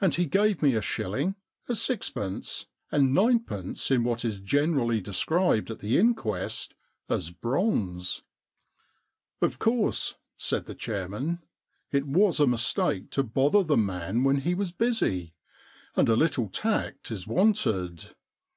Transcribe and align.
And 0.00 0.14
he 0.14 0.26
gave 0.26 0.62
me 0.62 0.76
a 0.76 0.80
shilling, 0.80 1.34
a 1.68 1.74
sixpence, 1.74 2.66
and 2.92 3.12
ninepence 3.12 3.90
in 3.90 4.04
what 4.04 4.24
is 4.24 4.38
generally 4.38 5.00
described 5.00 5.72
at 5.72 5.80
the 5.80 5.98
inquest 5.98 6.72
as 7.08 7.32
bronze.' 7.32 8.22
* 8.84 9.40
Of 9.42 9.58
course,' 9.58 10.14
said 10.36 10.66
the 10.66 10.76
chairman, 10.76 11.42
* 11.66 11.90
it 11.90 12.06
was 12.06 12.38
a 12.38 12.46
mistake 12.46 13.10
to 13.10 13.24
bother 13.24 13.64
the 13.64 13.76
man 13.76 14.22
when 14.22 14.36
he 14.36 14.54
was 14.54 14.70
busy. 14.70 15.34
And 15.96 16.08
a 16.08 16.14
little 16.14 16.48
tact 16.48 17.10
is 17.10 17.26
wanted. 17.26 18.14